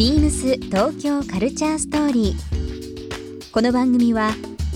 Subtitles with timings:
[0.00, 3.52] ビームス東京カルチャーストーリー。
[3.52, 4.30] この番組は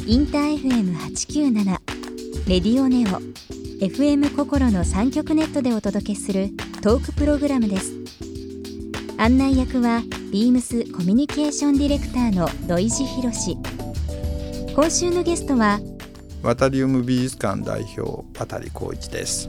[0.07, 1.65] インター FM897
[2.47, 3.23] レディオネオ
[3.83, 6.51] FM 心の三極ネットでお届けする
[6.83, 7.95] トークプログラムです。
[9.17, 13.57] 案内役はビームスコミュニケーションディレクターの土井博志。
[14.75, 15.81] 今週のゲストは
[16.43, 19.49] ワタリウム美術館代表渡光一です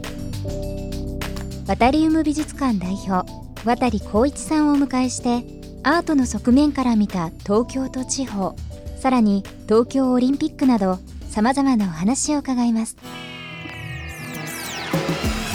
[1.68, 3.30] ワタリウム美術館代表
[3.66, 5.55] 渡光一さんをお迎えして
[5.88, 8.56] アートの側面から見た東京と地方
[8.98, 10.98] さらに東京オリンピックなど
[11.30, 12.98] さまざまなお話を伺います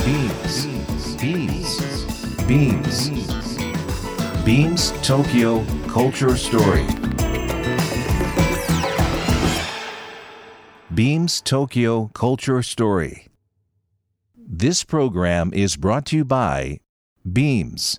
[0.06, 0.68] ビームス
[1.20, 3.10] ビームスビームス
[4.46, 6.86] ビームス東京 Culture Story
[10.92, 13.28] Beams Tokyo Culture Story.
[14.36, 16.80] This program is brought to you by
[17.24, 17.98] Beams.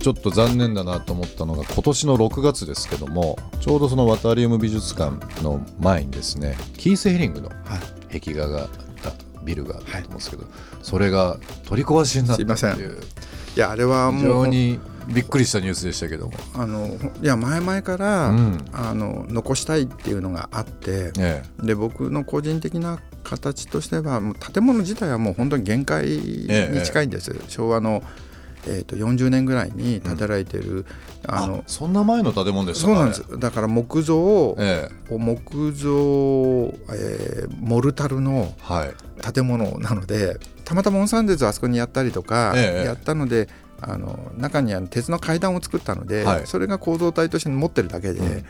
[0.00, 7.50] ちょっと残念だなと思ったのが今年の6月ですけどもちょうどそのワタリウム美術館の前にですねキース・ヘリングの
[8.10, 8.68] 壁画があっ
[9.02, 9.12] た
[9.44, 10.44] ビルがあったと思うんですけど、
[10.82, 13.00] それが取り壊しになったってすいませいう
[13.56, 16.88] いやあれは非もう常にびっくりしたニュースでしたけども、あの
[17.22, 18.64] いや前々から、うん。
[18.72, 26.48] あの残したいっていうのがあってえで僕の個人的な形としてはもう建物自体はもう本当に限界に
[26.84, 28.02] 近いんです、昭和の、
[28.66, 30.84] えー、と40年ぐらいに建てられてる、
[31.22, 32.94] え、あのあそんな前の建物でしたか？
[32.94, 33.38] そうなんです。
[33.38, 39.32] だから木造、え木造、えーモルタルのえはい。
[39.32, 42.86] 建物なのでたまたま温山鉄をあそこにやったりとかええ。
[42.86, 43.48] やったので、
[43.80, 46.46] あの中にあの鉄の階段を作ったので、はい。
[46.46, 48.44] それが構造体として持ってるだけで、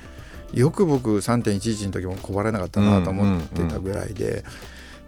[0.53, 4.45] よく僕3.11の時も壊れなかったなと思ってたぐらいで、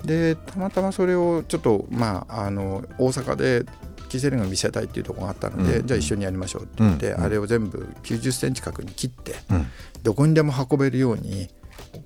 [0.04, 3.64] でたまたまそれをちょっとまああの大阪で
[4.12, 5.86] キーセリングを見せたいっていうところがあったので、うん。
[5.86, 7.24] じゃあ一緒にやりましょうって言って、うん。
[7.24, 9.66] あれを全部90センチ角に切って、うん。
[10.02, 11.48] どこにでも運べるように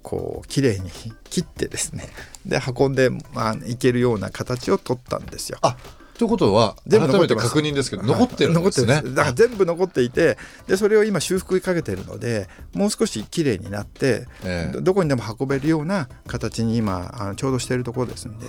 [0.03, 0.89] こう綺麗に
[1.25, 2.05] 切ってですね。
[2.45, 5.59] で運んで、まあ、いけるような形を取ったんですよ。
[5.63, 5.77] あ
[6.17, 7.49] ということは全部改めて残ってます。
[7.49, 8.95] 確認ですけど残ってるんですね。
[8.95, 14.73] 残ってだから全部残っていてでそれを今修復かけてるのでもう少し綺麗になって、ええ。
[14.73, 18.47] どどこにでも運べるような形に今あのちょうどしているところですんで。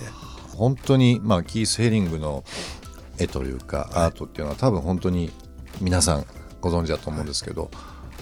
[0.58, 2.42] 本当に、まあ、キース・ヘリングの
[3.18, 5.30] 絵というかアートっていうのは多分本当に
[5.80, 6.26] 皆さん
[6.60, 7.70] ご存知だと思うんですけど、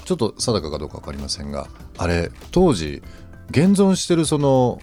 [0.05, 1.69] ちょっと定かかどうか分かりませんが
[1.99, 3.03] あれ当時
[3.51, 4.81] 現存してるその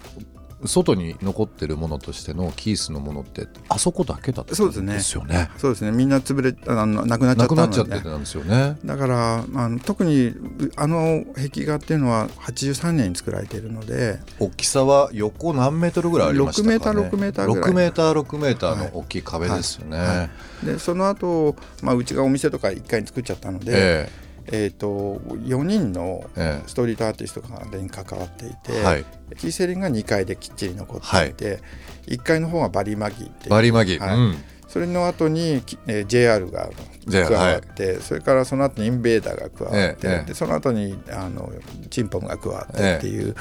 [0.66, 5.50] 外に残ってるものとしてのキースのものってあそこだけだったそうんですよね。
[5.58, 8.76] そうですねみんな潰れあのなくなっちゃったので、なっちゃっててなんですよね。
[8.84, 10.34] だからあの特に
[10.76, 16.76] あの壁画っていうのは83年に作られているので大きさは横何メートルぐらいありましたかね。
[16.76, 19.98] 6メーター6メーターぐらい6メーター6メーターの大きい壁ですよね。
[19.98, 20.28] はいは
[20.64, 24.08] でその後、まあうちがお店とか1階に作っちゃったので、え
[24.46, 26.68] えー、と4人のええ。
[26.68, 29.04] ストリートアーティストがに関わっていて、えはい。
[29.36, 31.60] キーセリンが2階できっちり残っていて、
[32.06, 33.24] 1階の方がバリマギ。
[33.24, 34.16] ーっていうバリマギ、はい。
[34.16, 34.36] うん。
[34.68, 36.70] それの後に、きえー JR が
[37.10, 40.26] 加わって、それからその後にインベーダーが加わって、ええええ。
[40.26, 41.50] でその後にあの
[41.90, 43.34] チンポムが加わってっていう、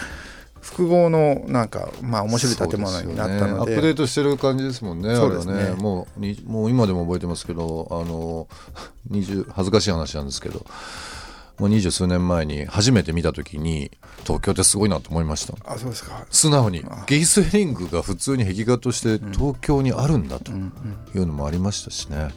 [0.63, 3.53] 複合のなんかまあ面白い建物になったので。
[3.53, 3.59] ね。
[3.59, 5.75] アップデートしてる感じですもんねそうれはね。
[5.77, 8.47] もうにもう今でも覚えてますけどあの
[9.11, 10.65] 20恥ずかしい話なんですけど。
[11.59, 13.91] もう二十数年前に初めて見た時に
[14.23, 15.53] 東京ってすごいなと思いました。
[15.71, 16.25] あそうですか。
[16.31, 16.83] 素直に。
[17.05, 20.55] ゲイスヘリングが普通に壁画として東京にあるんだとい
[21.19, 22.29] うのもありましたしね。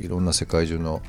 [0.00, 1.00] いろんな世界中の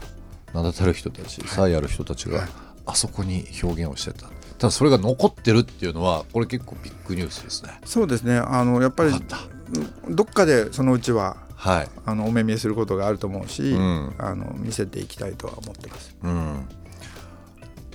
[0.53, 2.47] 名だたる人たち才ある人たちが
[2.85, 7.79] あそこに表現をしてたただそれが残ってるっていうのはこれ結構ビッグニュースですね。
[7.85, 8.37] そうですね。
[8.37, 9.11] あのやっぱり
[10.09, 11.89] どっかでそのうちははい。
[12.05, 14.15] あのお目見えすることがあると思うし、ん。
[14.19, 16.15] あの見せていきたいとは思ってます。
[16.23, 16.69] うん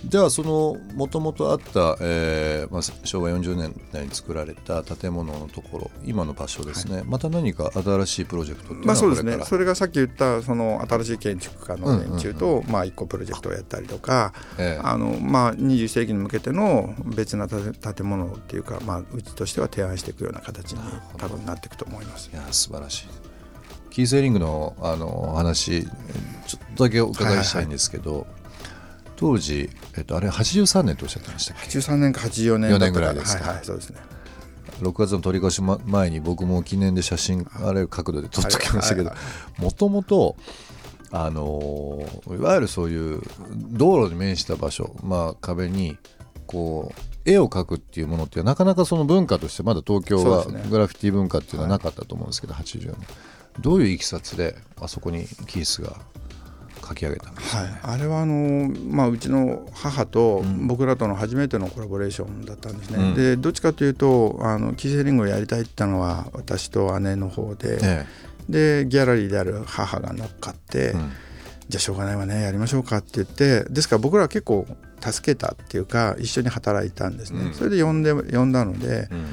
[0.04, 9.38] じゃあそのもともとあった、えーまあ、昭和40年代に作られた建物のところ今の場所ですね、また何か新しいプロジェクトっていうのはまあそうですね。
[9.44, 14.80] それがさっき言ったその新しい建築家の連中と、まあ、一個プロジェクトをやったりとか、ええ。
[14.82, 20.80] あのまあ、21世紀に向けての別な建建物っていうか、まあ、うちとしては提案していくような形に
[21.18, 22.30] 多分なっていくと思います。
[22.32, 22.36] い。
[22.36, 23.08] や素晴らしい。
[23.90, 25.88] キーセーリングのあのお話ちょ
[26.58, 28.26] っとだけお伺いしたいんですけど、
[29.22, 33.44] 当時、えっと、あれ83年とおっしゃってましたっけ？83年か84年4年ぐらいですか？
[33.44, 34.00] はいはいそうですね。
[34.80, 39.16] 6月の取り越しま前に僕も記念で写真あれ角度で撮っときましたけどは
[39.58, 40.34] いもともと
[41.12, 43.22] あのーいわゆるそういう
[43.70, 45.98] 道路に面した場所、まあ、壁に
[46.48, 52.96] こう絵を描くっていうものってなかなかその文化としてまだ東京はグラフィティ文化っていうのはなかったと思うんですけど、80年。
[53.60, 55.96] どういういきさつであそこにキースが
[56.92, 63.14] 書き上げたんですか、はい、あれはあの、まあ、うちの母と僕らとの初めてのコラボレーションだったんですね、うん。
[63.14, 68.06] でどっちかというとあのキーセリングをやりたいって言ったのは私と姉の方で、え
[68.48, 71.12] でギャラリーである母が乗っかって、えうん。
[71.68, 74.66] じゃあしょうがないわねやりましょうかって言ってですから僕らは結構
[75.00, 77.54] 助けたっていうか一緒に働いたんですね、うん。
[77.54, 79.26] それで呼んで呼んだのでうん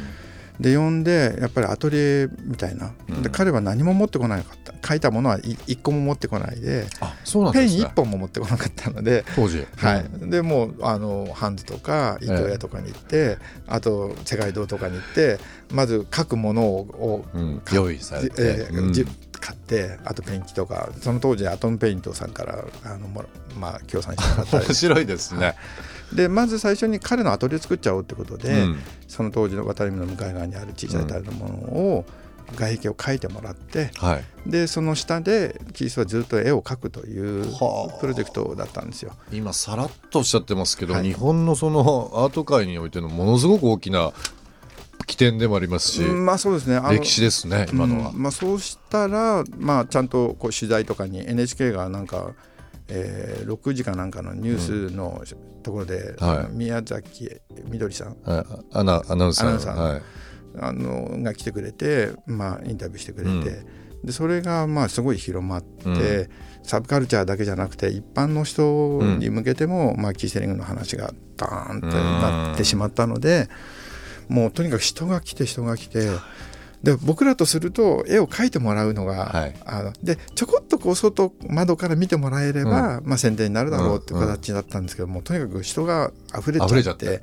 [0.59, 3.21] で呼んでやっぱりアトリエみたいな、うん。
[3.21, 4.73] で彼は何も持ってこなかった。
[4.87, 6.87] 書いたものは一一個も持ってこないで。
[6.99, 9.23] あそうなんペン一本も持ってこなかったので。
[9.35, 9.65] 当時。
[9.77, 15.39] はい、でもうあのハンズとか伊藤屋とかに行って、あと世界堂とかに行って
[15.71, 17.59] まず書くものを、うん。
[17.61, 18.67] か用意されて。
[19.41, 23.07] 買ってあとペンキとかその当時アトムペイントさんからあの
[23.57, 24.65] まあ協賛してもらったり。
[24.65, 25.55] 面白いですね、
[26.13, 28.79] でまず最初に彼のアトリエを作っちゃおうってことで、うん。
[29.07, 32.05] その当時の渡り海の向かい側にある小さいタイルのものを、
[32.55, 34.49] 外壁を描いてもらってはい。
[34.49, 37.99] でその下でキリストはずっと絵を描くというはあ。
[37.99, 39.13] プロジェクトだったんですよ。
[39.31, 41.03] 今さらっとおっしゃってますけど、はい。
[41.03, 44.13] 日本のそのアート界においてのものすごく大きな
[45.05, 46.79] 起点でもありますし、うんまあそうですね。
[46.89, 52.33] 歴史ですね今のは、うんまあ、そうしたら、まあ、ちゃんとこう取材とかに NHK がなんか、
[52.89, 55.23] えー6時かなんかのニュースの
[55.63, 56.55] ところで、はい。
[56.55, 57.29] 宮崎
[57.65, 58.17] みどりさん。
[58.23, 58.45] はい。
[58.73, 59.47] アナアナウンサー。
[59.47, 60.01] アナウンサーはい。
[60.59, 63.43] あのが来てくれて、まあ、インタビューしてくれて、うん。
[64.05, 66.29] でそれがまあすごい広まって、うん。
[66.63, 73.49] サブカルチャーだけじゃなくて一般の人に向けても、まあ、キーセリングの話がダーンってなってしまったので、
[74.27, 76.09] もうとにかく人が来て人が来て。
[76.83, 79.55] で僕らとすると絵を描いてもらうのが、はい。
[79.65, 87.21] あのでちょこっとこう外窓から見てもらえれば、まあ、宣伝になるだろうっていう形だったんですけども、とにかく人が溢れちゃって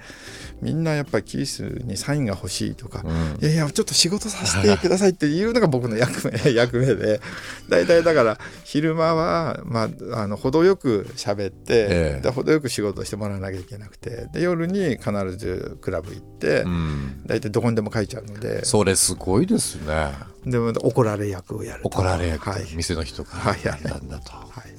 [0.63, 3.39] みんなやっぱりキースにサインが欲しいとか、うん。
[3.43, 7.21] いやいやちょっと仕事させてくださいっていうのが僕の役目 役目で。
[7.69, 17.23] 大体だから昼間は、まあ、あの程よく喋って、え程よく仕事してもらわなきゃいけなくてで夜に必ずクラブ行って、うん。
[17.27, 18.65] 大体どこにでも書いちゃうので。
[18.65, 21.89] それすごいですねでも怒られ役をやると。
[21.89, 22.67] 怒られ役、はい。
[22.77, 23.69] 店の人がはい。
[23.69, 24.77] はいなんだと、はい。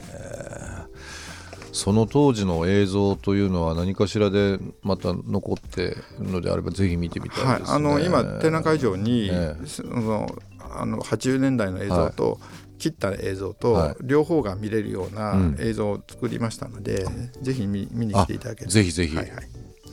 [1.73, 10.27] その当時の映像というのは何かしらでまた残ってるのであればぜひ見てみたいはいですね、あの今展覧会場に、えその
[10.59, 12.39] あの80年代の映像と、
[12.79, 13.95] 切った映像と、はい。
[14.01, 15.57] 両方が見れるようなうん。
[15.59, 17.05] 映像を作りましたので、
[17.41, 18.71] ぜひ見見に来ていただければ。
[18.71, 19.49] ぜひぜひ、はいはい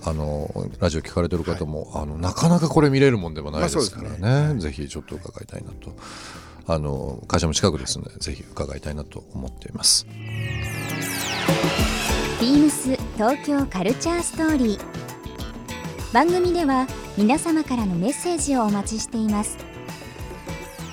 [0.07, 5.95] あのラジオ聞かれてる方も、あのなかなかこれ見れるもんでもないですからね,、まあそうですぜひちょっと伺いたいなと。
[6.67, 10.07] あの会社も近くですのでぜひ伺いたいなと思っています。
[12.41, 14.81] ビームス東京カルチャーストーリー。
[16.13, 16.87] 番組では
[17.19, 19.59] 皆様からのメッセージをお待ちしています。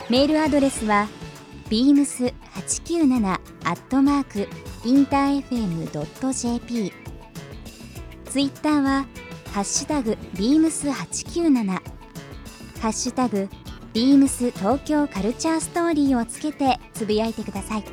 [0.09, 1.07] メールアドレスは
[1.69, 4.49] beams897 アットマーク
[4.83, 7.00] インター FM.jp
[8.31, 9.05] ツイッターは
[9.53, 11.81] ハッシュタグ beams897 ハ
[12.87, 13.49] ッシュタグ
[13.91, 17.83] ビームス東京カルチャーストーリーをつけてつぶやいてください。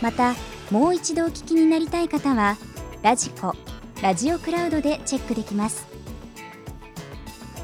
[0.00, 0.32] また
[0.70, 2.56] もう一度お聞きになりたい方は
[3.02, 3.54] ラジコ
[4.00, 5.86] ラジオクラウドでチェックできます。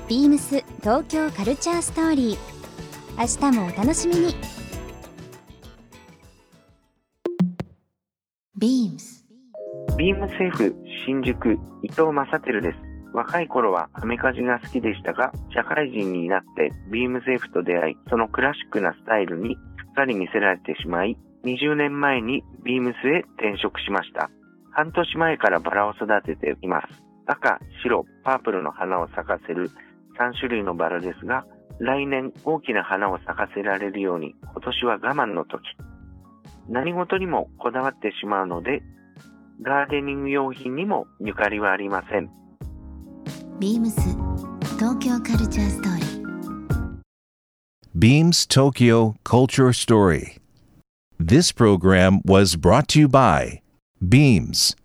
[0.08, 2.38] ビームス東京カルチャーストーリー。
[3.18, 4.34] 明日もお楽しみに。
[8.58, 9.24] ビームス。
[9.96, 10.76] ビームセーフ
[11.08, 12.78] 新宿伊藤正輝です。
[13.14, 19.58] 若い頃はアメカジが好きでしたが、社会人になってビームセーフと出会い、そのクラシックなスタイルにす
[19.90, 24.28] っかり見せられてしまい、20年前にビームスへ転職しました。
[24.70, 27.02] 半年前からバラを育てています。
[27.24, 29.70] 赤、白、パープルの花を咲かせる
[30.20, 31.46] 3種類のバラですが、
[31.80, 35.62] 来年大きな花を咲かせられるように今年は我慢の時。
[36.68, 38.82] 何事にもこだわってしまうので、
[39.60, 42.30] ガーデニング用品にもゆかりはありません。
[43.58, 44.00] ビームス
[44.76, 46.98] 東京カルチャーストーリー。
[47.96, 50.38] ビームス東京カルチャーストーリー。
[51.20, 53.60] This program was brought to you by
[54.00, 54.76] Beams.